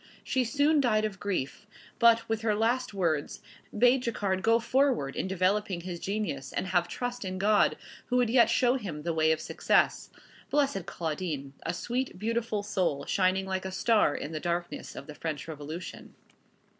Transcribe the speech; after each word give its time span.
She 0.23 0.43
soon 0.43 0.81
died 0.81 1.05
of 1.05 1.19
grief, 1.19 1.67
but, 1.99 2.27
with 2.27 2.41
her 2.41 2.55
last 2.55 2.91
words, 2.91 3.39
bade 3.77 4.01
Jacquard 4.01 4.41
go 4.41 4.57
forward 4.57 5.15
in 5.15 5.27
developing 5.27 5.81
his 5.81 5.99
genius, 5.99 6.51
and 6.51 6.65
have 6.65 6.87
trust 6.87 7.23
in 7.23 7.37
God, 7.37 7.77
who 8.07 8.17
would 8.17 8.31
yet 8.31 8.49
show 8.49 8.77
him 8.77 9.03
the 9.03 9.13
way 9.13 9.31
of 9.31 9.39
success. 9.39 10.09
Blessed 10.49 10.87
Claudine! 10.87 11.53
A 11.67 11.73
sweet, 11.75 12.17
beautiful 12.17 12.63
soul, 12.63 13.05
shining 13.05 13.45
like 13.45 13.63
a 13.63 13.71
star 13.71 14.15
in 14.15 14.31
the 14.31 14.39
darkness 14.39 14.95
of 14.95 15.05
the 15.05 15.13
French 15.13 15.47
Revolution. 15.47 16.15